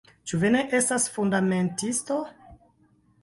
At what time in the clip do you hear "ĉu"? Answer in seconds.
0.29-0.37